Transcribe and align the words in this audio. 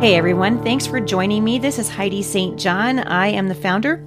Hey 0.00 0.14
everyone, 0.14 0.62
thanks 0.62 0.86
for 0.86 0.98
joining 0.98 1.44
me. 1.44 1.58
This 1.58 1.78
is 1.78 1.90
Heidi 1.90 2.22
St. 2.22 2.58
John. 2.58 3.00
I 3.00 3.26
am 3.26 3.48
the 3.48 3.54
founder 3.54 4.02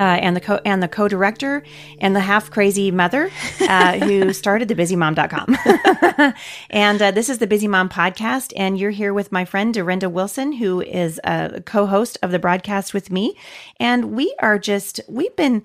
uh, 0.00 0.04
and 0.04 0.34
the 0.34 0.40
co 0.40 0.58
and 0.64 0.82
the 0.82 0.88
co-director 0.88 1.62
and 1.98 2.16
the 2.16 2.20
half 2.20 2.50
crazy 2.50 2.90
mother 2.90 3.30
uh, 3.60 3.92
who 3.98 4.32
started 4.32 4.68
the 4.68 4.74
busymom.com. 4.74 6.34
and 6.70 7.02
uh, 7.02 7.10
this 7.10 7.28
is 7.28 7.36
the 7.36 7.46
Busy 7.46 7.68
Mom 7.68 7.90
podcast 7.90 8.54
and 8.56 8.78
you're 8.78 8.90
here 8.90 9.12
with 9.12 9.30
my 9.30 9.44
friend 9.44 9.74
Dorinda 9.74 10.08
Wilson 10.08 10.52
who 10.52 10.80
is 10.80 11.20
a 11.24 11.62
co-host 11.66 12.16
of 12.22 12.30
the 12.30 12.38
broadcast 12.38 12.94
with 12.94 13.10
me 13.10 13.36
and 13.78 14.16
we 14.16 14.34
are 14.38 14.58
just 14.58 15.02
we've 15.08 15.36
been 15.36 15.62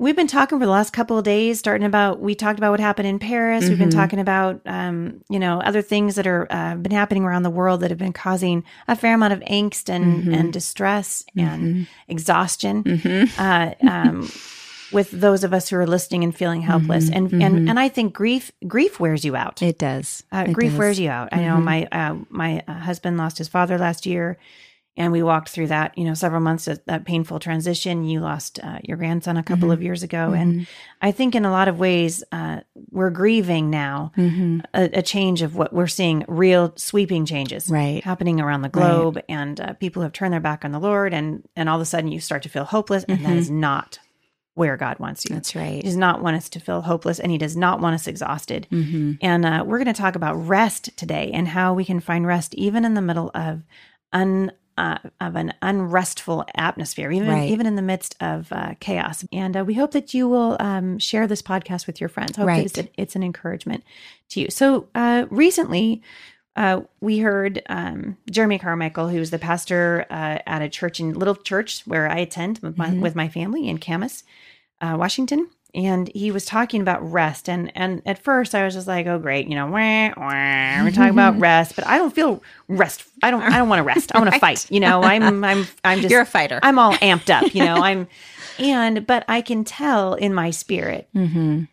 We've 0.00 0.14
been 0.14 0.28
talking 0.28 0.60
for 0.60 0.64
the 0.64 0.70
last 0.70 0.92
couple 0.92 1.18
of 1.18 1.24
days, 1.24 1.58
starting 1.58 1.84
about, 1.84 2.20
we 2.20 2.36
talked 2.36 2.60
about 2.60 2.70
what 2.70 2.78
happened 2.78 3.08
in 3.08 3.18
Paris. 3.18 3.64
Mm-hmm. 3.64 3.70
We've 3.70 3.78
been 3.80 3.88
mm-hmm. 3.88 3.98
talking 3.98 4.20
about, 4.20 4.60
um, 4.64 5.24
you 5.28 5.40
know, 5.40 5.60
other 5.60 5.82
things 5.82 6.14
that 6.14 6.26
are, 6.28 6.46
uh, 6.50 6.76
been 6.76 6.92
happening 6.92 7.24
around 7.24 7.42
the 7.42 7.50
world 7.50 7.80
that 7.80 7.90
have 7.90 7.98
been 7.98 8.12
causing 8.12 8.62
a 8.86 8.94
fair 8.94 9.14
amount 9.14 9.32
of 9.32 9.40
angst 9.40 9.88
and, 9.88 10.22
mm-hmm. 10.22 10.34
and 10.34 10.52
distress 10.52 11.24
and 11.36 11.62
mm-hmm. 11.62 11.82
exhaustion, 12.06 12.84
mm-hmm. 12.84 13.42
uh, 13.42 13.90
um, 13.90 14.30
with 14.92 15.10
those 15.10 15.42
of 15.42 15.52
us 15.52 15.68
who 15.68 15.74
are 15.74 15.86
listening 15.86 16.22
and 16.22 16.32
feeling 16.32 16.62
helpless. 16.62 17.10
Mm-hmm. 17.10 17.34
And, 17.34 17.42
and, 17.42 17.68
and 17.70 17.80
I 17.80 17.88
think 17.88 18.14
grief, 18.14 18.52
grief 18.68 19.00
wears 19.00 19.24
you 19.24 19.34
out. 19.34 19.62
It 19.62 19.78
does. 19.78 20.22
Uh, 20.30 20.44
it 20.46 20.52
grief 20.52 20.70
does. 20.70 20.78
wears 20.78 21.00
you 21.00 21.10
out. 21.10 21.30
I 21.32 21.40
know 21.40 21.56
my, 21.56 21.88
uh, 21.90 22.18
my 22.30 22.62
uh, 22.68 22.74
husband 22.74 23.18
lost 23.18 23.38
his 23.38 23.48
father 23.48 23.76
last 23.76 24.06
year 24.06 24.38
and 24.98 25.12
we 25.12 25.22
walked 25.22 25.48
through 25.48 25.68
that 25.68 25.96
you 25.96 26.04
know 26.04 26.12
several 26.12 26.40
months 26.40 26.66
of 26.68 26.84
that 26.84 27.06
painful 27.06 27.38
transition 27.38 28.04
you 28.04 28.20
lost 28.20 28.58
uh, 28.62 28.78
your 28.82 28.98
grandson 28.98 29.38
a 29.38 29.42
couple 29.42 29.68
mm-hmm. 29.68 29.72
of 29.72 29.82
years 29.82 30.02
ago 30.02 30.18
mm-hmm. 30.18 30.34
and 30.34 30.66
i 31.00 31.10
think 31.10 31.34
in 31.34 31.46
a 31.46 31.50
lot 31.50 31.68
of 31.68 31.78
ways 31.78 32.22
uh, 32.32 32.60
we're 32.90 33.08
grieving 33.10 33.70
now 33.70 34.12
mm-hmm. 34.16 34.60
a, 34.74 34.98
a, 34.98 35.02
change 35.02 35.40
of 35.40 35.56
what 35.56 35.72
we're 35.72 35.86
seeing 35.86 36.24
real 36.28 36.72
sweeping 36.76 37.24
changes 37.24 37.70
right 37.70 38.04
happening 38.04 38.40
around 38.40 38.60
the 38.60 38.68
globe 38.68 39.16
right. 39.16 39.24
and 39.28 39.60
uh, 39.60 39.72
people 39.74 40.02
have 40.02 40.12
turned 40.12 40.32
their 40.32 40.40
back 40.40 40.64
on 40.64 40.72
the 40.72 40.80
lord 40.80 41.14
and 41.14 41.48
and 41.56 41.68
all 41.68 41.76
of 41.76 41.82
a 41.82 41.86
sudden 41.86 42.10
you 42.10 42.20
start 42.20 42.42
to 42.42 42.48
feel 42.48 42.64
hopeless 42.64 43.04
and 43.04 43.24
that 43.24 43.36
is 43.36 43.46
mm-hmm. 43.46 43.60
not 43.60 43.98
where 44.54 44.76
God 44.76 44.98
wants 44.98 45.24
you. 45.24 45.36
That's 45.36 45.54
right. 45.54 45.76
He 45.76 45.82
does 45.82 45.96
not 45.96 46.20
want 46.20 46.36
us 46.36 46.48
to 46.48 46.58
feel 46.58 46.80
hopeless 46.80 47.20
and 47.20 47.30
He 47.30 47.38
does 47.38 47.56
not 47.56 47.78
want 47.78 47.94
us 47.94 48.08
exhausted. 48.08 48.66
Mm-hmm. 48.72 49.12
And 49.20 49.46
uh, 49.46 49.62
we're 49.64 49.78
going 49.78 49.86
to 49.86 49.92
talk 49.92 50.16
about 50.16 50.34
rest 50.34 50.96
today 50.96 51.30
and 51.32 51.46
how 51.46 51.74
we 51.74 51.84
can 51.84 52.00
find 52.00 52.26
rest 52.26 52.56
even 52.56 52.84
in 52.84 52.94
the 52.94 53.00
middle 53.00 53.30
of 53.36 53.62
un 54.12 54.50
uh, 54.78 54.98
of 55.20 55.34
an 55.34 55.52
unrestful 55.60 56.44
atmosphere, 56.54 57.10
even 57.10 57.28
right. 57.28 57.50
even 57.50 57.66
in 57.66 57.74
the 57.74 57.82
midst 57.82 58.16
of 58.20 58.50
uh, 58.52 58.74
chaos. 58.78 59.26
And 59.32 59.56
uh, 59.56 59.64
we 59.64 59.74
hope 59.74 59.90
that 59.90 60.14
you 60.14 60.28
will 60.28 60.56
um, 60.60 61.00
share 61.00 61.26
this 61.26 61.42
podcast 61.42 61.88
with 61.88 62.00
your 62.00 62.08
friends. 62.08 62.36
Hope 62.36 62.46
right. 62.46 62.64
it's, 62.64 62.88
it's, 62.96 63.16
an 63.16 63.24
encouragement 63.24 63.82
to 64.30 64.40
you. 64.40 64.50
So 64.50 64.88
uh, 64.94 65.26
recently. 65.30 66.02
Uh, 66.56 66.82
we 67.00 67.20
heard 67.20 67.62
um, 67.68 68.16
Jeremy 68.28 68.58
Carmichael, 68.58 69.08
who's 69.08 69.30
the 69.30 69.38
pastor 69.38 70.04
uh, 70.10 70.38
at 70.44 70.60
a 70.60 70.68
church 70.68 70.98
in 70.98 71.14
Little 71.14 71.36
Church 71.36 71.82
where 71.82 72.10
I 72.10 72.18
attend 72.18 72.58
with 72.58 72.76
my, 72.76 72.88
mm-hmm. 72.88 73.00
with 73.00 73.14
my 73.14 73.28
family 73.28 73.68
in 73.68 73.78
Camas, 73.78 74.24
Washington 74.82 75.48
and 75.74 76.10
he 76.14 76.30
was 76.30 76.44
talking 76.44 76.80
about 76.80 77.10
rest. 77.10 77.48
And 77.48 77.70
and 77.74 78.02
at 78.06 78.18
first 78.18 78.54
i 78.54 78.64
was 78.64 78.74
just 78.74 78.86
like 78.86 79.06
oh 79.06 79.18
great 79.18 79.48
you 79.48 79.54
know 79.54 79.66
wah, 79.66 80.12
wah, 80.16 80.82
we're 80.84 80.90
talking 80.90 81.10
about 81.10 81.38
rest 81.40 81.76
but 81.76 81.86
i 81.86 81.98
don't 81.98 82.14
feel 82.14 82.42
rest 82.68 83.04
i 83.22 83.30
don't 83.30 83.42
i 83.42 83.58
don't 83.58 83.68
want 83.68 83.80
to 83.80 83.84
rest. 83.84 84.14
I 84.14 84.18
want 84.18 84.32
to 84.32 84.38
fight 84.38 84.70
you 84.70 84.80
know 84.80 85.02
i'm 85.02 85.44
i'm 85.44 85.66
i'm 85.84 86.00
just 86.00 86.10
you're 86.10 86.22
a 86.22 86.26
fighter. 86.26 86.58
I'm 86.62 86.78
all 86.78 86.94
amped 86.94 87.30
up 87.30 87.54
you 87.54 87.64
know 87.64 87.76
i'm 87.76 88.08
and 88.58 89.06
but 89.06 89.24
i 89.28 89.40
can 89.40 89.64
tell 89.64 90.14
in 90.14 90.34
my 90.34 90.50
spirit 90.50 91.08
mm-hmm 91.14 91.64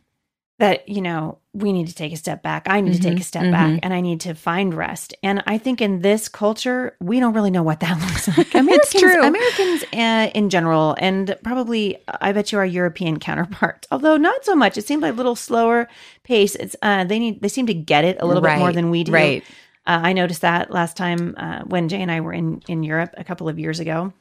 that 0.57 0.87
you 0.87 1.01
know 1.01 1.37
we 1.53 1.73
need 1.73 1.87
to 1.87 1.93
take 1.93 2.13
a 2.13 2.17
step 2.17 2.41
back 2.41 2.63
i 2.67 2.79
need 2.79 2.93
mm-hmm, 2.93 3.01
to 3.01 3.03
take 3.03 3.11
a 3.11 3.15
mm-hmm. 3.15 3.23
step 3.23 3.43
mm-hmm. 3.43 3.51
back 3.51 3.79
and 3.83 3.93
i 3.93 3.99
need 3.99 4.21
to 4.21 4.33
find 4.33 4.73
rest 4.73 5.13
and 5.21 5.43
i 5.47 5.57
think 5.57 5.81
in 5.81 6.01
this 6.01 6.29
culture 6.29 6.95
we 7.01 7.19
don't 7.19 7.33
really 7.33 7.51
know 7.51 7.63
what 7.63 7.81
that 7.81 7.99
looks 8.07 8.37
like 8.37 8.53
americans 8.55 9.01
true. 9.01 9.23
americans 9.23 9.83
uh, 9.93 10.29
in 10.33 10.49
general 10.49 10.95
and 10.99 11.35
probably 11.43 11.97
i 12.21 12.31
bet 12.31 12.51
you 12.51 12.57
our 12.57 12.65
european 12.65 13.19
counterparts 13.19 13.87
although 13.91 14.17
not 14.17 14.45
so 14.45 14.55
much 14.55 14.77
it 14.77 14.87
seems 14.87 15.01
like 15.01 15.13
a 15.13 15.17
little 15.17 15.35
slower 15.35 15.87
pace 16.23 16.55
it's 16.55 16.75
uh, 16.81 17.03
they 17.03 17.19
need 17.19 17.41
they 17.41 17.49
seem 17.49 17.67
to 17.67 17.73
get 17.73 18.05
it 18.05 18.17
a 18.19 18.25
little 18.25 18.41
right, 18.41 18.55
bit 18.55 18.59
more 18.59 18.71
than 18.71 18.89
we 18.89 19.03
do 19.03 19.11
right 19.11 19.43
uh, 19.87 19.99
i 20.03 20.13
noticed 20.13 20.41
that 20.41 20.71
last 20.71 20.95
time 20.95 21.35
uh, 21.37 21.61
when 21.63 21.89
jay 21.89 22.01
and 22.01 22.11
i 22.11 22.21
were 22.21 22.33
in 22.33 22.61
in 22.67 22.83
europe 22.83 23.13
a 23.17 23.23
couple 23.23 23.49
of 23.49 23.59
years 23.59 23.79
ago 23.79 24.13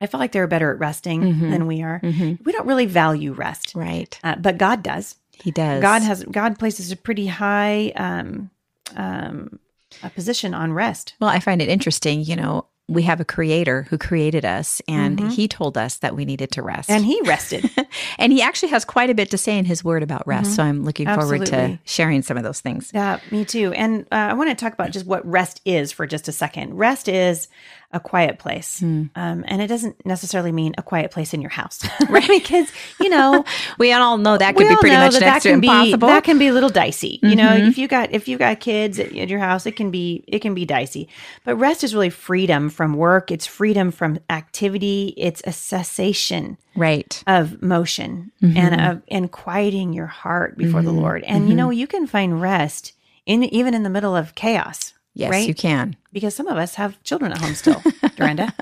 I 0.00 0.06
felt 0.06 0.20
like 0.20 0.32
they 0.32 0.40
were 0.40 0.46
better 0.46 0.70
at 0.72 0.78
resting 0.78 1.22
mm-hmm. 1.22 1.50
than 1.50 1.66
we 1.66 1.82
are. 1.82 2.00
Mm-hmm. 2.00 2.44
We 2.44 2.52
don't 2.52 2.66
really 2.66 2.86
value 2.86 3.32
rest, 3.32 3.74
right? 3.74 4.18
Uh, 4.22 4.36
but 4.36 4.58
God 4.58 4.82
does. 4.82 5.16
He 5.42 5.50
does. 5.50 5.82
God 5.82 6.02
has 6.02 6.24
God 6.24 6.58
places 6.58 6.90
a 6.90 6.96
pretty 6.96 7.26
high 7.26 7.92
um, 7.96 8.50
um, 8.96 9.58
a 10.02 10.10
position 10.10 10.54
on 10.54 10.72
rest. 10.72 11.14
Well, 11.20 11.30
I 11.30 11.40
find 11.40 11.62
it 11.62 11.68
interesting. 11.68 12.22
You 12.22 12.36
know, 12.36 12.66
we 12.88 13.02
have 13.02 13.20
a 13.20 13.24
creator 13.24 13.82
who 13.90 13.98
created 13.98 14.44
us 14.44 14.80
and 14.86 15.18
mm-hmm. 15.18 15.28
he 15.30 15.48
told 15.48 15.76
us 15.76 15.96
that 15.98 16.14
we 16.14 16.24
needed 16.24 16.52
to 16.52 16.62
rest. 16.62 16.88
And 16.88 17.04
he 17.04 17.20
rested. 17.22 17.68
and 18.18 18.32
he 18.32 18.40
actually 18.40 18.68
has 18.68 18.84
quite 18.84 19.10
a 19.10 19.14
bit 19.14 19.30
to 19.32 19.38
say 19.38 19.58
in 19.58 19.64
his 19.64 19.82
word 19.82 20.02
about 20.02 20.26
rest. 20.26 20.50
Mm-hmm. 20.50 20.54
So 20.54 20.62
I'm 20.62 20.84
looking 20.84 21.08
Absolutely. 21.08 21.46
forward 21.46 21.70
to 21.70 21.78
sharing 21.84 22.22
some 22.22 22.36
of 22.36 22.44
those 22.44 22.60
things. 22.60 22.92
Yeah, 22.94 23.18
me 23.32 23.44
too. 23.44 23.72
And 23.72 24.02
uh, 24.12 24.30
I 24.30 24.34
want 24.34 24.50
to 24.50 24.54
talk 24.54 24.72
about 24.72 24.92
just 24.92 25.06
what 25.06 25.26
rest 25.26 25.60
is 25.64 25.90
for 25.90 26.06
just 26.06 26.28
a 26.28 26.32
second. 26.32 26.74
Rest 26.74 27.08
is 27.08 27.48
a 27.92 28.00
quiet 28.00 28.38
place. 28.38 28.80
Mm. 28.80 29.10
Um, 29.14 29.44
and 29.46 29.62
it 29.62 29.68
doesn't 29.68 30.04
necessarily 30.04 30.52
mean 30.52 30.74
a 30.76 30.82
quiet 30.82 31.10
place 31.10 31.32
in 31.32 31.40
your 31.40 31.50
house, 31.50 31.84
right? 32.08 32.28
because, 32.28 32.70
you 33.00 33.08
know, 33.08 33.44
we 33.78 33.92
all 33.92 34.18
know 34.18 34.36
that 34.36 34.56
could 34.56 34.68
be 34.68 34.76
pretty 34.76 34.96
much 34.96 35.14
that 35.14 35.20
next 35.20 35.44
that 35.44 35.48
can 35.48 35.60
to 35.60 35.66
impossible. 35.66 36.08
Be, 36.08 36.12
that 36.12 36.24
can 36.24 36.38
be 36.38 36.48
a 36.48 36.52
little 36.52 36.68
dicey. 36.68 37.18
Mm-hmm. 37.18 37.26
You 37.28 37.36
know, 37.36 37.48
mm-hmm. 37.50 37.68
if 37.68 37.78
you 37.78 37.88
got, 37.88 38.12
if 38.12 38.28
you 38.28 38.38
got 38.38 38.60
kids 38.60 38.98
at, 38.98 39.16
at 39.16 39.28
your 39.28 39.38
house, 39.38 39.66
it 39.66 39.76
can 39.76 39.90
be, 39.90 40.24
it 40.26 40.40
can 40.40 40.54
be 40.54 40.64
dicey. 40.64 41.08
But 41.44 41.56
rest 41.56 41.84
is 41.84 41.94
really 41.94 42.10
freedom 42.10 42.70
from 42.70 42.94
work. 42.94 43.30
It's 43.30 43.46
freedom 43.46 43.90
from 43.90 44.18
activity. 44.28 45.14
It's 45.16 45.42
a 45.44 45.52
cessation 45.52 46.58
right 46.76 47.22
of 47.26 47.62
motion 47.62 48.30
mm-hmm. 48.42 48.56
and 48.56 48.80
of 48.80 49.02
and 49.08 49.32
quieting 49.32 49.92
your 49.92 50.06
heart 50.06 50.56
before 50.56 50.82
the 50.82 50.90
mm-hmm. 50.90 51.00
Lord. 51.00 51.24
And 51.24 51.48
you 51.48 51.54
know, 51.54 51.68
mm-hmm. 51.68 51.78
you 51.78 51.86
can 51.86 52.06
find 52.06 52.40
rest 52.40 52.92
in 53.24 53.42
even 53.44 53.74
in 53.74 53.82
the 53.82 53.90
middle 53.90 54.14
of 54.14 54.34
chaos. 54.34 54.92
Yes, 55.16 55.30
right? 55.30 55.48
you 55.48 55.54
can. 55.54 55.96
Because 56.12 56.34
some 56.34 56.46
of 56.46 56.58
us 56.58 56.74
have 56.74 57.02
children 57.02 57.32
at 57.32 57.38
home 57.38 57.54
still, 57.54 57.82
Dorinda. 58.16 58.52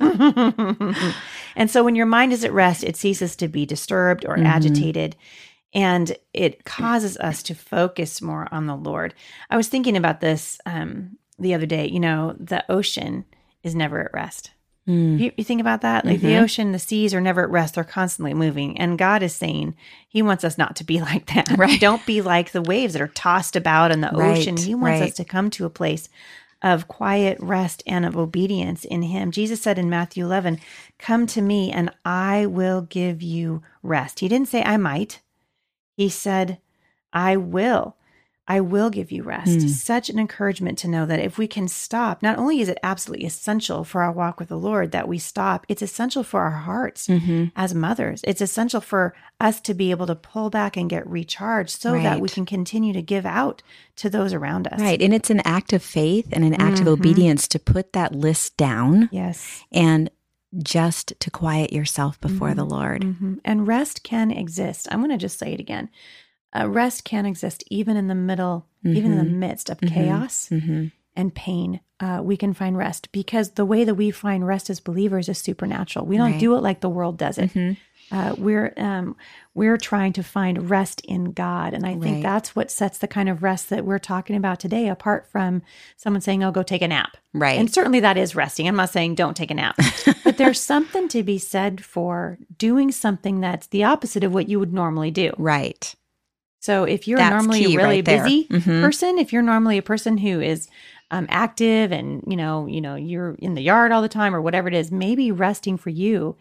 and 1.56 1.68
so 1.68 1.82
when 1.82 1.96
your 1.96 2.06
mind 2.06 2.32
is 2.32 2.44
at 2.44 2.52
rest, 2.52 2.84
it 2.84 2.96
ceases 2.96 3.34
to 3.36 3.48
be 3.48 3.66
disturbed 3.66 4.24
or 4.24 4.36
mm-hmm. 4.36 4.46
agitated 4.46 5.16
and 5.74 6.16
it 6.32 6.64
causes 6.64 7.16
us 7.18 7.42
to 7.42 7.54
focus 7.54 8.22
more 8.22 8.46
on 8.52 8.66
the 8.66 8.76
Lord. 8.76 9.12
I 9.50 9.56
was 9.56 9.68
thinking 9.68 9.96
about 9.96 10.20
this 10.20 10.60
um, 10.66 11.18
the 11.38 11.52
other 11.52 11.66
day. 11.66 11.88
You 11.88 12.00
know, 12.00 12.36
the 12.38 12.64
ocean 12.70 13.24
is 13.64 13.74
never 13.74 14.00
at 14.00 14.14
rest. 14.14 14.52
Mm. 14.88 15.18
You, 15.18 15.32
you, 15.36 15.44
think 15.44 15.62
about 15.62 15.80
that? 15.80 16.04
Like 16.04 16.18
mm-hmm. 16.18 16.26
the 16.26 16.38
ocean, 16.38 16.72
the 16.72 16.78
seas 16.78 17.14
are 17.14 17.20
never 17.20 17.42
at 17.42 17.50
rest. 17.50 17.74
They're 17.74 17.84
constantly 17.84 18.34
moving. 18.34 18.78
And 18.78 18.98
God 18.98 19.22
is 19.22 19.34
saying 19.34 19.74
He 20.08 20.20
wants 20.20 20.44
us 20.44 20.58
not 20.58 20.76
to 20.76 20.84
be 20.84 21.00
like 21.00 21.32
that. 21.34 21.56
Right. 21.56 21.80
Don't 21.80 22.04
be 22.04 22.20
like 22.20 22.52
the 22.52 22.62
waves 22.62 22.92
that 22.92 23.02
are 23.02 23.08
tossed 23.08 23.56
about 23.56 23.90
in 23.90 24.02
the 24.02 24.10
right. 24.12 24.38
ocean. 24.38 24.56
He 24.56 24.74
wants 24.74 25.00
right. 25.00 25.08
us 25.10 25.16
to 25.16 25.24
come 25.24 25.50
to 25.50 25.64
a 25.64 25.70
place 25.70 26.08
of 26.60 26.88
quiet 26.88 27.38
rest 27.40 27.82
and 27.86 28.04
of 28.04 28.16
obedience 28.16 28.84
in 28.84 29.02
Him. 29.02 29.30
Jesus 29.30 29.60
said 29.60 29.78
in 29.78 29.90
Matthew 29.90 30.24
11, 30.24 30.58
Come 30.98 31.26
to 31.28 31.42
me 31.42 31.70
and 31.70 31.90
I 32.04 32.46
will 32.46 32.82
give 32.82 33.22
you 33.22 33.62
rest. 33.82 34.20
He 34.20 34.28
didn't 34.28 34.48
say, 34.48 34.62
I 34.62 34.76
might. 34.76 35.20
He 35.96 36.08
said, 36.08 36.58
I 37.12 37.36
will. 37.36 37.96
I 38.46 38.60
will 38.60 38.90
give 38.90 39.10
you 39.10 39.22
rest. 39.22 39.58
Mm. 39.58 39.68
Such 39.70 40.10
an 40.10 40.18
encouragement 40.18 40.76
to 40.78 40.88
know 40.88 41.06
that 41.06 41.18
if 41.18 41.38
we 41.38 41.46
can 41.46 41.66
stop, 41.66 42.22
not 42.22 42.38
only 42.38 42.60
is 42.60 42.68
it 42.68 42.78
absolutely 42.82 43.26
essential 43.26 43.84
for 43.84 44.02
our 44.02 44.12
walk 44.12 44.38
with 44.38 44.50
the 44.50 44.58
Lord 44.58 44.92
that 44.92 45.08
we 45.08 45.18
stop, 45.18 45.64
it's 45.66 45.80
essential 45.80 46.22
for 46.22 46.42
our 46.42 46.50
hearts 46.50 47.06
mm-hmm. 47.06 47.46
as 47.56 47.74
mothers. 47.74 48.20
It's 48.24 48.42
essential 48.42 48.82
for 48.82 49.14
us 49.40 49.62
to 49.62 49.72
be 49.72 49.90
able 49.90 50.06
to 50.06 50.14
pull 50.14 50.50
back 50.50 50.76
and 50.76 50.90
get 50.90 51.08
recharged 51.08 51.80
so 51.80 51.94
right. 51.94 52.02
that 52.02 52.20
we 52.20 52.28
can 52.28 52.44
continue 52.44 52.92
to 52.92 53.02
give 53.02 53.24
out 53.24 53.62
to 53.96 54.10
those 54.10 54.34
around 54.34 54.68
us. 54.68 54.78
Right. 54.78 55.00
And 55.00 55.14
it's 55.14 55.30
an 55.30 55.40
act 55.46 55.72
of 55.72 55.82
faith 55.82 56.28
and 56.30 56.44
an 56.44 56.54
act 56.54 56.76
mm-hmm. 56.76 56.88
of 56.88 56.98
obedience 57.00 57.48
to 57.48 57.58
put 57.58 57.94
that 57.94 58.14
list 58.14 58.58
down. 58.58 59.08
Yes. 59.10 59.64
And 59.72 60.10
just 60.62 61.18
to 61.18 61.30
quiet 61.30 61.72
yourself 61.72 62.20
before 62.20 62.48
mm-hmm. 62.48 62.58
the 62.58 62.64
Lord. 62.64 63.02
Mm-hmm. 63.02 63.34
And 63.44 63.66
rest 63.66 64.02
can 64.02 64.30
exist. 64.30 64.86
I'm 64.90 65.00
going 65.00 65.10
to 65.10 65.16
just 65.16 65.38
say 65.38 65.52
it 65.52 65.60
again 65.60 65.88
uh, 66.54 66.68
rest 66.68 67.04
can 67.04 67.26
exist 67.26 67.64
even 67.68 67.96
in 67.96 68.08
the 68.08 68.14
middle, 68.14 68.66
mm-hmm. 68.84 68.96
even 68.96 69.12
in 69.12 69.18
the 69.18 69.24
mm-hmm. 69.24 69.40
midst 69.40 69.70
of 69.70 69.78
mm-hmm. 69.78 69.94
chaos 69.94 70.48
mm-hmm. 70.50 70.86
and 71.16 71.34
pain. 71.34 71.80
Uh, 72.00 72.20
we 72.22 72.36
can 72.36 72.52
find 72.52 72.76
rest 72.76 73.10
because 73.12 73.52
the 73.52 73.64
way 73.64 73.84
that 73.84 73.94
we 73.94 74.10
find 74.10 74.46
rest 74.46 74.68
as 74.68 74.80
believers 74.80 75.28
is 75.28 75.38
supernatural. 75.38 76.06
We 76.06 76.16
don't 76.16 76.32
right. 76.32 76.40
do 76.40 76.54
it 76.56 76.60
like 76.60 76.80
the 76.80 76.88
world 76.88 77.18
does 77.18 77.38
it. 77.38 77.50
Mm-hmm. 77.50 77.72
Uh, 78.10 78.34
we're 78.36 78.74
um, 78.76 79.16
we're 79.54 79.78
trying 79.78 80.12
to 80.12 80.22
find 80.22 80.68
rest 80.68 81.00
in 81.06 81.32
God, 81.32 81.72
and 81.72 81.86
I 81.86 81.96
think 81.96 82.22
that's 82.22 82.54
what 82.54 82.70
sets 82.70 82.98
the 82.98 83.08
kind 83.08 83.30
of 83.30 83.42
rest 83.42 83.70
that 83.70 83.86
we're 83.86 83.98
talking 83.98 84.36
about 84.36 84.60
today 84.60 84.88
apart 84.88 85.26
from 85.26 85.62
someone 85.96 86.20
saying, 86.20 86.44
"Oh, 86.44 86.52
go 86.52 86.62
take 86.62 86.82
a 86.82 86.88
nap." 86.88 87.16
Right, 87.32 87.58
and 87.58 87.72
certainly 87.72 88.00
that 88.00 88.18
is 88.18 88.36
resting. 88.36 88.68
I'm 88.68 88.76
not 88.76 88.90
saying 88.90 89.14
don't 89.14 89.36
take 89.36 89.50
a 89.50 89.54
nap, 89.54 89.78
but 90.24 90.36
there's 90.36 90.60
something 90.60 91.08
to 91.08 91.22
be 91.22 91.38
said 91.38 91.82
for 91.82 92.38
doing 92.58 92.92
something 92.92 93.40
that's 93.40 93.68
the 93.68 93.84
opposite 93.84 94.22
of 94.22 94.34
what 94.34 94.50
you 94.50 94.60
would 94.60 94.74
normally 94.74 95.10
do. 95.10 95.32
Right 95.38 95.94
So 96.64 96.84
if 96.84 97.06
you're 97.06 97.18
That's 97.18 97.30
normally 97.34 97.64
a 97.66 97.76
really 97.76 98.00
right 98.00 98.04
busy 98.04 98.48
Mhm. 98.48 98.80
person, 98.80 99.18
if 99.18 99.34
you're 99.34 99.42
normally 99.42 99.76
a 99.76 99.82
person 99.82 100.16
who 100.16 100.40
is 100.40 100.66
um, 101.10 101.26
active 101.28 101.92
and 101.92 102.24
you 102.26 102.36
know, 102.36 102.66
you 102.66 102.80
know, 102.80 102.94
you're 102.94 103.34
in 103.38 103.52
the 103.54 103.60
yard 103.60 103.92
all 103.92 104.00
the 104.00 104.08
time 104.08 104.34
or 104.34 104.40
whatever 104.40 104.66
it 104.68 104.74
is, 104.74 104.90
maybe 104.90 105.30
resting 105.30 105.76
for 105.76 105.90
you 105.90 106.36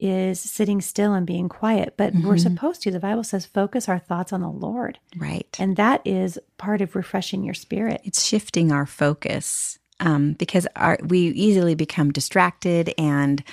is 0.00 0.40
sitting 0.40 0.80
still 0.80 1.14
and 1.14 1.24
being 1.24 1.48
quiet. 1.48 1.94
But 1.96 2.14
we're 2.14 2.34
Mhm. 2.34 2.40
supposed 2.40 2.82
to. 2.82 2.90
The 2.90 2.98
Bible 2.98 3.22
says, 3.22 3.46
focus 3.46 3.88
our 3.88 3.98
thoughts 4.00 4.32
on 4.32 4.40
the 4.40 4.50
Lord, 4.50 4.98
Right. 5.16 5.54
and 5.60 5.76
that 5.76 6.00
is 6.04 6.36
part 6.58 6.80
of 6.80 6.96
refreshing 6.96 7.44
your 7.44 7.54
spirit. 7.54 8.00
it's 8.04 8.24
shifting 8.26 8.72
our 8.72 8.86
focus 8.86 9.78
um, 10.00 10.32
because 10.32 10.66
our, 10.74 10.98
we 11.06 11.18
easily 11.28 11.74
become 11.76 12.10
distracted 12.10 12.92
and 12.98 13.44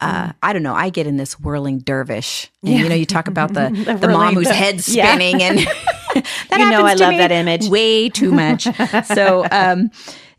uh, 0.00 0.32
I 0.42 0.52
don't 0.52 0.62
know. 0.62 0.74
I 0.74 0.90
get 0.90 1.06
in 1.06 1.16
this 1.16 1.38
whirling 1.40 1.78
dervish, 1.78 2.50
and. 2.62 2.72
Yeah. 2.72 2.82
you 2.82 2.88
know, 2.88 2.94
you 2.94 3.06
talk 3.06 3.28
about 3.28 3.54
the 3.54 3.70
The 3.86 3.94
the, 3.94 4.08
mom 4.08 4.34
whose 4.34 4.50
head's 4.50 4.88
yeah. 4.88 5.08
spinning, 5.08 5.42
and 5.42 5.58
that 6.14 6.58
You 6.58 6.70
know 6.70 6.84
I 6.84 6.94
to 6.94 7.00
love 7.02 7.10
me 7.10 7.18
that 7.18 7.32
image. 7.32 7.68
way 7.68 8.08
too 8.08 8.32
much. 8.32 8.66
so, 9.06 9.46
um, 9.50 9.90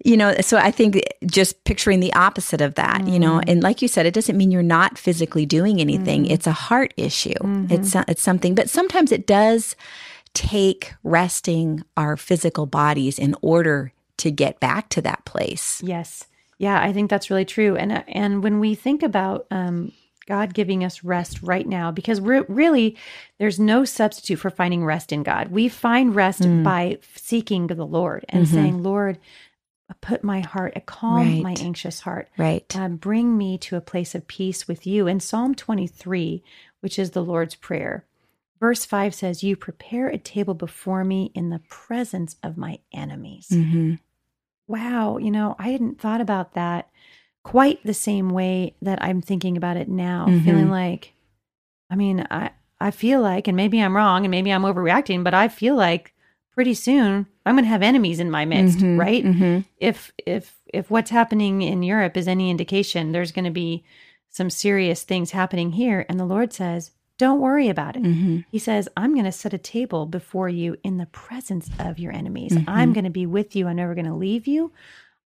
you 0.03 0.17
know, 0.17 0.35
so 0.41 0.57
I 0.57 0.69
think 0.71 1.01
just 1.25 1.63
picturing 1.63 1.99
the 1.99 2.13
opposite 2.13 2.61
of 2.61 2.75
that, 2.75 3.07
you 3.07 3.17
know, 3.19 3.39
Mm. 3.39 3.43
and 3.49 3.63
like 3.63 3.81
you 3.81 3.87
said, 3.87 4.05
it 4.05 4.13
doesn't 4.13 4.37
mean 4.37 4.51
you're 4.51 4.61
not 4.63 4.97
physically 4.99 5.45
doing 5.47 5.81
anything. 5.81 6.25
Mm. 6.25 6.29
It's 6.31 6.45
a 6.47 6.51
heart 6.51 6.93
issue. 6.95 7.33
Mm-hmm. 7.41 7.73
It's 7.73 7.95
it's 8.07 8.21
something, 8.21 8.53
but 8.55 8.69
sometimes 8.69 9.11
it 9.11 9.25
does 9.25 9.75
take 10.35 10.93
resting 11.03 11.83
our 11.97 12.17
physical 12.17 12.65
bodies 12.65 13.17
in 13.17 13.35
order 13.41 13.93
to 14.17 14.29
get 14.31 14.59
back 14.59 14.89
to 14.89 15.01
that 15.01 15.25
place. 15.25 15.81
Yes. 15.83 16.25
Yeah, 16.57 16.81
I 16.81 16.93
think 16.93 17.09
that's 17.09 17.29
really 17.29 17.45
true. 17.45 17.75
And 17.75 17.91
uh, 17.91 18.03
and 18.07 18.43
when 18.43 18.59
we 18.59 18.75
think 18.75 19.03
about 19.03 19.45
um, 19.51 19.91
God 20.27 20.53
giving 20.53 20.83
us 20.83 21.03
rest 21.03 21.43
right 21.43 21.67
now, 21.67 21.91
because 21.91 22.21
we're 22.21 22.45
really 22.47 22.95
there's 23.39 23.59
no 23.59 23.85
substitute 23.85 24.37
for 24.39 24.49
finding 24.49 24.85
rest 24.85 25.11
in 25.11 25.23
God. 25.23 25.49
We 25.49 25.67
find 25.69 26.15
rest 26.15 26.41
Mm. 26.41 26.63
by 26.63 26.97
seeking 27.15 27.67
the 27.67 27.85
Lord 27.85 28.25
and 28.29 28.45
Mhm. 28.45 28.53
saying, 28.53 28.83
"Lord, 28.83 29.19
put 30.01 30.23
my 30.23 30.39
heart, 30.39 30.73
calm 30.87 31.41
my 31.43 31.53
anxious 31.59 31.99
heart, 31.99 32.29
Right. 32.37 32.75
um, 32.75 32.95
bring 32.95 33.37
me 33.37 33.57
to 33.59 33.75
a 33.75 33.81
place 33.81 34.15
of 34.15 34.27
peace 34.27 34.67
with 34.67 34.87
you." 34.87 35.07
In 35.07 35.19
Psalm 35.19 35.55
23, 35.55 36.43
which 36.79 36.97
is 36.97 37.11
the 37.11 37.23
Lord's 37.23 37.55
prayer, 37.55 38.05
verse 38.59 38.85
five 38.85 39.13
says, 39.13 39.43
"You 39.43 39.55
prepare 39.55 40.07
a 40.07 40.17
table 40.17 40.53
before 40.55 41.03
me 41.03 41.31
in 41.35 41.49
the 41.49 41.59
presence 41.69 42.37
of 42.41 42.57
my 42.57 42.79
enemies." 42.93 43.49
hmm 43.49 43.95
wow, 44.67 45.17
you 45.17 45.31
know, 45.31 45.55
I 45.59 45.69
hadn't 45.69 45.99
thought 45.99 46.21
about 46.21 46.53
that 46.53 46.89
quite 47.43 47.79
the 47.83 47.93
same 47.93 48.29
way 48.29 48.75
that 48.81 49.01
I'm 49.03 49.21
thinking 49.21 49.55
about 49.57 49.77
it 49.77 49.87
now, 49.87 50.25
Mhm. 50.27 50.43
feeling 50.43 50.69
like, 50.69 51.13
I 51.89 51.95
mean, 51.95 52.25
I, 52.31 52.49
I 52.79 52.91
feel 52.91 53.21
like, 53.21 53.47
and 53.47 53.55
maybe 53.55 53.79
I'm 53.79 53.95
wrong 53.95 54.25
and 54.25 54.31
maybe 54.31 54.51
I'm 54.51 54.63
overreacting, 54.63 55.23
but 55.23 55.33
I 55.35 55.47
feel 55.47 55.75
like 55.75 56.13
pretty 56.51 56.73
soon 56.73 57.27
I'm 57.45 57.55
going 57.55 57.65
to 57.65 57.69
have 57.69 57.83
enemies 57.83 58.19
in 58.19 58.31
my 58.31 58.45
midst, 58.45 58.79
Mhm. 58.79 58.97
right? 58.99 59.23
Mhm. 59.23 59.65
If, 59.77 60.11
if, 60.25 60.57
if 60.73 60.89
what's 60.89 61.11
happening 61.11 61.61
in 61.61 61.83
Europe 61.83 62.17
is 62.17 62.27
any 62.27 62.49
indication, 62.49 63.11
there's 63.11 63.31
going 63.31 63.45
to 63.45 63.51
be 63.51 63.83
some 64.29 64.49
serious 64.49 65.03
things 65.03 65.31
happening 65.31 65.71
here. 65.73 66.05
And 66.09 66.19
the 66.19 66.25
Lord 66.25 66.51
says, 66.53 66.91
don't 67.17 67.39
worry 67.39 67.69
about 67.69 67.95
it. 67.95 68.03
Mhm. 68.03 68.45
He 68.51 68.59
says, 68.59 68.89
I'm 68.97 69.13
going 69.13 69.25
to 69.25 69.31
set 69.31 69.53
a 69.53 69.57
table 69.57 70.05
before 70.05 70.49
you 70.49 70.75
in 70.83 70.97
the 70.97 71.05
presence 71.07 71.69
of 71.79 71.97
your 71.99 72.11
enemies. 72.11 72.51
Mhm. 72.53 72.65
I'm 72.67 72.93
going 72.93 73.05
to 73.05 73.09
be 73.09 73.25
with 73.25 73.55
you. 73.55 73.67
I'm 73.67 73.77
never 73.77 73.95
going 73.95 74.05
to 74.07 74.13
leave 74.13 74.47
you. 74.47 74.71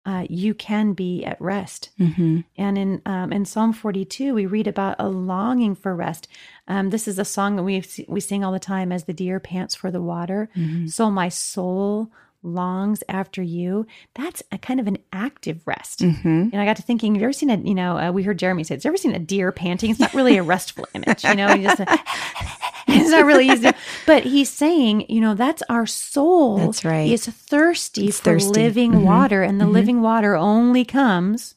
Uh, 0.06 0.26
you 0.30 0.54
can 0.54 0.94
be 0.94 1.26
at 1.26 1.40
rest. 1.42 1.90
Mhm. 2.00 2.44
And 2.58 2.78
in 2.78 3.02
um, 3.06 3.34
in 3.34 3.44
Psalm 3.46 3.74
42, 3.74 4.34
we 4.34 4.46
read 4.46 4.66
about 4.68 4.96
a 4.98 5.10
longing 5.10 5.76
for 5.76 5.94
rest. 5.96 6.28
Um, 6.68 6.90
this 6.90 7.08
is 7.08 7.20
a 7.20 7.26
song 7.26 7.58
that 7.58 7.64
we 7.64 7.84
we 8.08 8.20
sing 8.20 8.44
all 8.44 8.54
the 8.54 8.60
time 8.60 8.92
as 8.92 9.04
the 9.04 9.14
deer 9.14 9.40
pants 9.40 9.76
for 9.76 9.92
the 9.92 10.02
water. 10.02 10.50
Mhm. 10.56 10.90
So 10.90 11.12
my 11.12 11.28
soul 11.30 12.12
longs 12.42 13.04
after 13.10 13.42
you. 13.42 13.86
That's 14.16 14.42
a 14.52 14.58
kind 14.58 14.80
of 14.80 14.88
an 14.88 14.98
active 15.12 15.62
rest. 15.66 16.00
Mhm. 16.00 16.52
And 16.54 16.62
I 16.62 16.66
got 16.66 16.78
to 16.78 16.82
thinking, 16.82 17.14
have 17.16 17.22
you 17.22 17.26
ever 17.28 17.34
seen 17.34 17.50
a, 17.50 17.58
you 17.58 17.76
know, 17.76 17.98
uh, 17.98 18.12
we 18.12 18.24
heard 18.24 18.40
Jeremy 18.40 18.64
say, 18.64 18.76
has 18.76 18.86
you 18.86 18.90
ever 18.90 18.98
seen 18.98 19.14
a 19.14 19.20
deer 19.20 19.52
panting? 19.52 19.92
It's 19.92 20.00
not 20.00 20.14
really 20.14 20.38
a 20.38 20.44
restful 20.44 20.88
image, 20.94 21.24
you 21.26 21.36
know, 21.36 21.54
you 21.54 21.64
just, 21.64 21.80
it's 22.88 23.10
not 23.10 23.26
really 23.26 23.50
easy. 23.50 23.72
But 24.06 24.24
he's 24.24 24.50
saying, 24.50 25.06
you 25.10 25.22
know, 25.22 25.36
that's 25.36 25.62
our 25.70 25.86
soul. 25.86 26.58
That's 26.58 26.86
right. 26.86 27.12
Is 27.12 27.26
thirsty 27.28 28.08
It's 28.08 28.20
for 28.20 28.34
thirsty. 28.34 28.50
living 28.62 28.92
Mhm. 28.94 29.04
water. 29.04 29.44
And 29.44 29.60
the 29.60 29.66
Mhm. 29.66 29.72
living 29.74 30.02
water 30.02 30.36
only 30.36 30.86
comes 30.86 31.56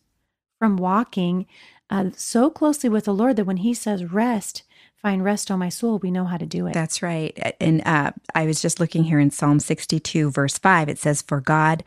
from 0.58 0.76
walking 0.76 1.46
uh, 1.90 2.06
so 2.17 2.49
closely 2.49 2.88
with 2.88 3.05
the 3.05 3.12
Lord 3.12 3.37
that 3.37 3.44
when 3.44 3.58
he 3.58 3.75
says 3.75 4.11
rest, 4.11 4.62
find 5.03 5.25
rest 5.25 5.51
on 5.51 5.59
my 5.59 5.69
soul, 5.69 5.99
we 5.99 6.11
know 6.11 6.25
how 6.25 6.37
to 6.37 6.47
do 6.47 6.67
it. 6.69 6.75
That's 6.75 7.03
right. 7.03 7.37
And 7.61 7.83
uh, 7.87 8.13
I 8.35 8.47
was 8.47 8.63
just 8.63 8.79
looking 8.81 9.05
here 9.05 9.19
in 9.19 9.31
Psalm 9.31 9.59
62, 9.61 10.31
verse 10.31 10.59
5. 10.59 10.89
It 10.89 10.99
says, 10.99 11.23
For 11.23 11.41
God 11.41 11.83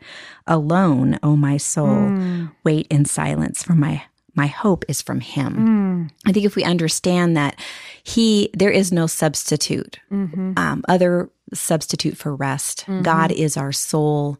alone, 0.46 1.18
O 1.22 1.34
my 1.36 1.56
soul, 1.56 1.86
Mm, 1.86 2.52
wait 2.62 2.86
in 2.90 3.04
silence, 3.06 3.62
for 3.62 3.74
my 3.74 4.02
my 4.34 4.46
hope 4.48 4.84
is 4.86 5.00
from 5.00 5.20
him. 5.20 5.56
mm, 5.56 6.10
I 6.28 6.32
think 6.32 6.44
if 6.44 6.56
we 6.56 6.62
understand 6.62 7.38
that 7.38 7.58
he 8.04 8.50
there 8.52 8.70
is 8.70 8.92
no 8.92 9.06
substitute, 9.06 9.98
mhm. 10.12 10.58
um, 10.58 10.84
other 10.88 11.30
substitute 11.54 12.18
for 12.18 12.36
rest. 12.36 12.84
Mhm. 12.86 13.02
God 13.02 13.32
is 13.32 13.56
our 13.56 13.72
soul. 13.72 14.36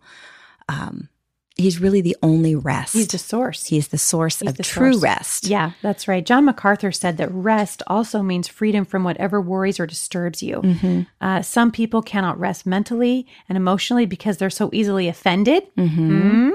Um, 0.68 1.08
he's 1.56 1.80
really 1.80 2.00
the 2.00 2.16
only 2.22 2.54
rest. 2.54 2.92
He's 2.92 3.08
the 3.08 3.18
source. 3.18 3.66
He's 3.66 3.88
the 3.88 3.98
source 3.98 4.40
He's 4.40 4.50
of 4.50 4.56
the 4.56 4.62
true 4.62 4.92
source. 4.92 5.02
rest. 5.02 5.46
Yeah, 5.46 5.72
that's 5.82 6.06
right. 6.06 6.24
John 6.24 6.44
MacArthur 6.44 6.92
said 6.92 7.16
that 7.16 7.32
rest 7.32 7.82
also 7.86 8.22
means 8.22 8.46
freedom 8.48 8.84
from 8.84 9.04
whatever 9.04 9.40
worries 9.40 9.80
or 9.80 9.86
disturbs 9.86 10.42
you. 10.42 10.60
hmm 10.60 11.00
Uh, 11.20 11.42
some 11.42 11.70
people 11.72 12.02
cannot 12.02 12.38
rest 12.38 12.66
mentally 12.66 13.26
and 13.48 13.56
emotionally 13.56 14.06
because 14.06 14.36
they're 14.36 14.50
so 14.50 14.70
easily 14.72 15.08
offended. 15.08 15.64
hmm 15.76 16.50
Mm? 16.50 16.52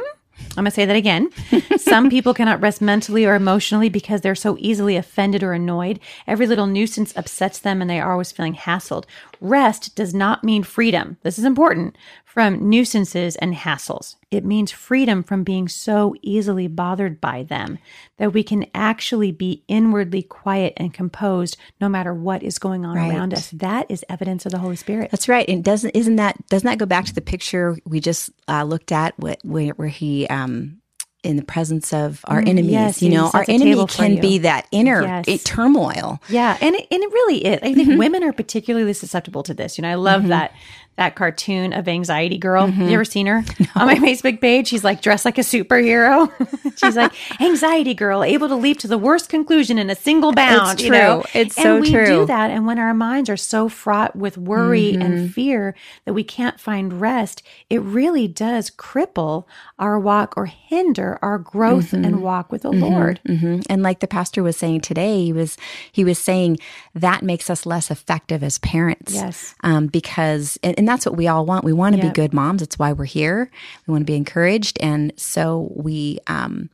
I'm 0.58 0.64
going 0.64 0.66
to 0.66 0.72
say 0.72 0.86
that 0.86 0.96
again. 0.96 1.30
Some 1.78 2.10
people 2.10 2.34
cannot 2.34 2.62
rest 2.62 2.82
mentally 2.82 3.26
or 3.28 3.36
emotionally 3.36 3.90
because 3.90 4.22
they're 4.22 4.34
so 4.34 4.58
easily 4.60 4.96
offended 4.96 5.44
or 5.44 5.54
annoyed. 5.54 6.00
Every 6.26 6.48
little 6.48 6.66
nuisance 6.66 7.16
upsets 7.16 7.60
them 7.60 7.80
and 7.80 7.88
they 7.88 8.00
are 8.00 8.12
always 8.12 8.32
feeling 8.32 8.56
hassled. 8.56 9.06
Rest 9.40 9.96
does 9.96 10.16
not 10.16 10.44
mean 10.44 10.64
freedom. 10.64 11.18
This 11.22 11.38
is 11.38 11.46
important 11.46 11.96
from 12.34 12.70
nuisances 12.70 13.36
and 13.36 13.54
hassles. 13.54 14.16
It 14.32 14.46
means 14.46 14.72
freedom 14.72 15.22
from 15.22 15.44
being 15.44 15.68
so 15.68 16.16
easily 16.22 16.68
bothered 16.68 17.20
by 17.20 17.44
them 17.44 17.78
that 18.20 18.32
we 18.32 18.42
can 18.42 18.68
actually 18.74 19.34
be 19.34 19.64
inwardly 19.68 20.22
quiet 20.24 20.72
and 20.78 20.94
composed 20.94 21.58
no 21.82 21.90
matter 21.90 22.14
what 22.14 22.42
is 22.42 22.58
going 22.58 22.86
on 22.86 22.96
Right. 22.96 23.12
around 23.12 23.34
us. 23.34 23.50
That 23.52 23.86
is 23.92 24.06
evidence 24.08 24.46
of 24.46 24.54
the 24.54 24.60
Holy 24.60 24.78
Spirit. 24.78 25.12
That's 25.12 25.28
right. 25.28 25.48
And 25.50 25.62
doesn't 25.62 25.92
isn't 25.92 26.16
that 26.16 26.48
doesn't 26.48 26.66
that 26.66 26.78
go 26.78 26.86
back 26.86 27.04
to 27.08 27.14
the 27.14 27.20
picture 27.20 27.78
we 27.86 28.00
just 28.00 28.30
uh, 28.48 28.64
looked 28.64 28.94
at 28.94 29.14
wh- 29.22 29.34
where, 29.44 29.74
where 29.74 29.90
he 29.90 30.26
um 30.28 30.78
in 31.24 31.36
the 31.36 31.44
presence 31.44 31.94
of 31.94 32.22
our 32.28 32.42
Mm, 32.42 32.48
enemies, 32.50 32.72
yes, 32.72 33.02
you 33.04 33.10
know, 33.10 33.30
our 33.36 33.46
enemy 33.48 33.86
can 33.86 34.16
you. 34.16 34.22
be 34.22 34.38
that 34.40 34.66
inner 34.72 35.04
Yes. 35.04 35.26
eh, 35.28 35.38
turmoil. 35.44 36.20
Yeah, 36.30 36.58
and 36.60 36.74
it, 36.74 36.88
and 36.90 37.04
it 37.04 37.12
really 37.12 37.46
is. 37.46 37.60
I 37.62 37.76
think 37.76 38.00
women 38.00 38.24
are 38.24 38.34
particularly 38.34 38.94
susceptible 38.94 39.44
to 39.44 39.54
this. 39.54 39.78
You 39.78 39.84
know, 39.84 39.92
I 39.92 39.96
love 39.96 40.30
that 40.30 40.52
that 40.98 41.16
cartoon 41.16 41.74
of 41.74 41.88
Anxiety 41.88 42.38
Girl. 42.38 42.70
You 42.70 42.90
ever 42.94 43.06
seen 43.06 43.26
her 43.26 43.38
on 43.76 43.88
my 43.88 43.96
Facebook 43.96 44.40
page? 44.42 44.68
She's 44.68 44.84
like 44.84 45.02
dressed 45.02 45.26
like 45.26 45.38
a 45.38 45.42
superhero. 45.42 46.30
She's 46.78 46.96
like 46.96 47.14
Anxiety 47.42 47.94
Girl, 47.94 48.24
able 48.24 48.48
to 48.50 48.56
leap 48.56 48.80
to 48.80 48.88
the 48.88 48.98
worst 48.98 49.30
conclusion 49.30 49.80
in 49.80 49.90
a 49.90 49.96
single 49.96 50.32
bound. 50.34 50.74
It's 50.74 50.84
You 50.84 50.92
know, 50.92 51.22
true. 51.22 51.42
It's 51.42 51.58
and 51.58 51.64
so 51.64 51.80
we 51.80 51.92
true. 51.92 52.06
do 52.06 52.26
that, 52.26 52.52
and 52.52 52.68
when 52.68 52.78
our 52.78 52.94
minds 52.94 53.30
are 53.30 53.38
so 53.38 53.70
fraught 53.70 54.16
with 54.16 54.38
worry 54.38 54.94
and 54.94 55.34
fear 55.34 55.76
that 56.06 56.14
we 56.14 56.24
can't 56.24 56.60
find 56.60 57.00
rest, 57.02 57.42
it 57.70 57.82
really 57.82 58.28
does 58.28 58.70
cripple 58.70 59.46
our 59.80 59.98
walk 60.00 60.34
or 60.38 60.46
hinder 60.46 61.18
our 61.22 61.38
growth 61.38 61.94
and 61.94 62.22
walk 62.22 62.52
with 62.52 62.62
the 62.64 62.72
Lord. 62.72 63.20
hmm 63.26 63.60
And 63.70 63.82
like 63.82 64.00
the 64.02 64.08
pastor 64.08 64.44
was 64.44 64.58
saying 64.58 64.82
today, 64.82 65.24
he 65.26 65.34
was 65.34 65.58
he 65.92 66.04
was 66.04 66.20
saying 66.20 66.60
that 66.94 67.24
makes 67.24 67.50
us 67.50 67.66
less 67.66 67.90
effective 67.90 68.44
as 68.44 68.58
parents. 68.60 69.14
Yes. 69.14 69.56
um, 69.64 69.88
because 69.88 70.60
and, 70.64 70.76
and 70.82 70.88
that's 70.88 71.06
what 71.06 71.16
we 71.16 71.28
all 71.28 71.46
want. 71.46 71.64
We 71.64 71.74
want 71.74 71.94
to 71.94 72.02
Yeah. 72.02 72.08
be 72.08 72.14
good 72.14 72.34
moms. 72.34 72.64
It's 72.64 72.80
why 72.80 72.92
we're 72.92 73.06
here. 73.06 73.52
We 73.86 73.92
want 73.92 74.02
to 74.02 74.06
be 74.12 74.16
encouraged, 74.16 74.80
and 74.82 75.14
so 75.16 75.72
we 75.76 76.18
um, 76.26 76.72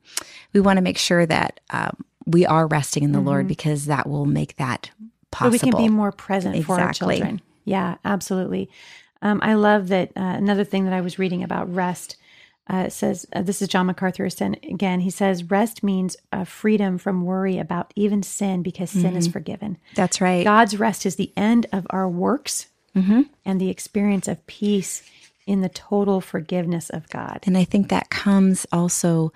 we 0.54 0.62
want 0.62 0.78
to 0.78 0.82
make 0.82 0.98
sure 0.98 1.26
that 1.26 1.60
um, 1.72 2.06
we 2.26 2.46
are 2.46 2.68
resting 2.68 3.04
in 3.04 3.12
the 3.12 3.20
Lord 3.20 3.50
because 3.50 3.88
that 3.88 4.08
will 4.08 4.26
make 4.26 4.56
that 4.56 4.92
so 4.96 5.06
possible. 5.32 5.52
we 5.52 5.60
can 5.60 5.76
be 5.76 5.90
more 5.90 6.14
present 6.14 6.64
for 6.66 6.80
our 6.80 6.94
children. 6.94 7.42
Yeah, 7.66 7.96
absolutely. 8.06 8.70
Um, 9.22 9.42
I 9.44 9.56
love 9.56 9.90
that. 9.90 10.12
Uh, 10.16 10.22
another 10.22 10.64
thing 10.64 10.86
that 10.86 10.94
I 10.94 11.02
was 11.02 11.20
reading 11.20 11.44
about 11.44 11.74
rest 11.74 12.16
uh, 12.70 12.88
says 12.88 13.26
uh, 13.34 13.42
this 13.42 13.62
is 13.62 13.68
John 13.68 13.88
MacArthur 13.88 14.30
again. 14.64 15.02
He 15.02 15.10
says 15.10 15.44
rest 15.52 15.84
means 15.84 16.16
uh, 16.32 16.46
freedom 16.46 16.98
from 16.98 17.26
worry 17.26 17.58
about 17.58 17.92
even 17.98 18.24
sin 18.24 18.64
because 18.64 18.90
sin 18.90 19.18
is 19.18 19.28
forgiven. 19.28 19.78
that's 19.96 20.22
right. 20.22 20.46
God's 20.46 20.80
rest 20.80 21.06
is 21.06 21.18
the 21.18 21.34
end 21.36 21.66
of 21.74 21.86
our 21.90 22.08
works 22.08 22.68
hmm 22.94 23.22
and 23.46 23.62
the 23.62 23.70
experience 23.70 24.28
of 24.28 24.46
peace 24.48 25.04
in 25.46 25.62
the 25.62 25.70
total 25.70 26.20
forgiveness 26.20 26.90
of 26.90 27.08
God. 27.10 27.40
And 27.46 27.58
I 27.58 27.64
think 27.64 27.90
that 27.90 28.10
comes 28.10 28.66
also 28.72 29.32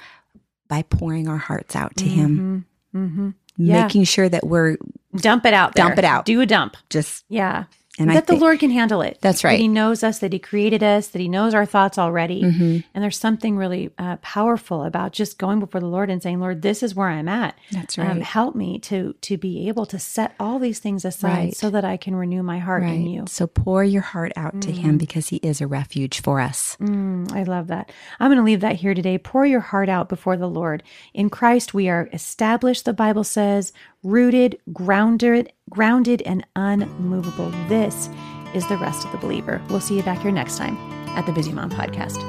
by 0.68 0.82
pouring 0.84 1.28
our 1.28 1.38
hearts 1.38 1.76
out 1.76 1.96
to 1.98 2.06
Him, 2.06 2.66
hmm 2.92 3.30
Yeah. 3.58 3.84
making 3.84 4.04
sure 4.06 4.28
that 4.30 4.46
we're 4.46 4.78
Dump 5.16 5.46
it 5.46 5.54
out. 5.54 5.76
There. 5.76 5.86
Dump 5.86 5.98
it 5.98 6.06
out. 6.06 6.26
Do 6.26 6.40
a 6.42 6.46
dump. 6.46 6.76
just 6.90 7.24
Yeah. 7.30 7.66
And 8.10 8.18
that 8.18 8.28
the 8.28 8.36
Lord 8.36 8.60
can 8.60 8.72
handle 8.72 9.02
it. 9.02 9.18
That's 9.22 9.42
That 9.42 9.50
right. 9.50 9.60
He 9.60 9.68
knows 9.68 10.04
us, 10.04 10.20
that 10.20 10.34
He 10.34 10.40
created 10.40 10.82
us, 10.84 11.08
that 11.10 11.20
He 11.20 11.28
knows 11.30 11.54
our 11.54 11.66
thoughts 11.66 11.98
already. 11.98 12.44
Mm-hmm. 12.44 12.80
And 12.94 13.04
there's 13.04 13.18
something 13.18 13.58
really 13.58 13.92
uh, 13.98 14.18
powerful 14.18 14.84
about 14.84 15.14
just 15.14 15.38
going 15.38 15.60
before 15.60 15.82
the 15.82 15.88
Lord 15.88 16.10
and 16.10 16.22
saying, 16.22 16.40
Lord, 16.40 16.62
this 16.62 16.82
is 16.84 16.96
where 16.96 17.08
I'm 17.10 17.28
at. 17.30 17.56
That's 17.72 17.98
Um, 17.98 18.08
right. 18.08 18.22
help 18.24 18.56
me 18.56 18.80
to 18.80 19.14
to 19.22 19.38
be 19.38 19.68
able 19.68 19.86
to 19.88 20.00
set 20.00 20.34
all 20.40 20.60
these 20.60 20.80
things 20.80 21.06
aside 21.06 21.32
Right. 21.38 21.56
so 21.56 21.70
that 21.70 21.86
I 21.86 21.98
can 21.98 22.16
renew 22.16 22.44
my 22.44 22.60
heart 22.60 22.84
in 22.84 23.06
you. 23.06 23.26
So 23.28 23.48
pour 23.48 23.84
your 23.84 24.02
heart 24.02 24.32
out 24.36 24.62
to 24.62 24.72
him 24.72 24.98
because 24.98 25.30
he 25.30 25.38
is 25.38 25.62
a 25.62 25.68
refuge 25.68 26.22
for 26.22 26.40
us. 26.40 26.78
Mm, 26.82 27.32
I 27.34 27.44
love 27.44 27.68
that. 27.68 27.92
I'm 28.20 28.28
going 28.30 28.38
to 28.38 28.44
leave 28.44 28.62
that 28.62 28.78
here 28.78 28.94
today. 28.94 29.18
Pour 29.18 29.46
your 29.46 29.60
heart 29.60 29.90
out 29.90 30.10
before 30.10 30.38
the 30.38 30.50
Lord. 30.50 30.84
In 31.14 31.30
Christ, 31.30 31.74
we 31.74 31.90
are 31.90 32.10
established, 32.14 32.86
the 32.86 32.94
Bible 32.94 33.24
says, 33.24 33.72
rooted, 34.04 34.58
grounded, 34.74 35.52
grounded, 35.72 36.22
and 36.24 36.46
unmovable. 36.56 37.50
This 37.68 38.10
is 38.54 38.68
the 38.68 38.78
rest 38.78 39.06
of 39.06 39.12
the 39.12 39.18
believer. 39.18 39.60
We'll 39.70 39.80
see 39.80 39.98
you 39.98 40.04
back 40.04 40.20
here 40.20 40.32
next 40.32 40.58
time 40.58 40.78
at 41.18 41.26
the 41.26 41.32
Busy 41.32 41.52
Mom 41.52 41.72
Podcast. 41.72 42.22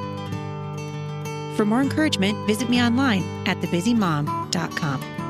For 1.57 1.67
more 1.67 1.83
encouragement, 1.83 2.47
visit 2.47 2.71
me 2.71 2.81
online 2.81 3.23
at 3.47 3.59
thebusymom.com. 3.59 5.22